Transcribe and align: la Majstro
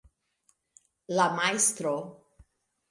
la 1.15 1.29
Majstro 1.37 1.93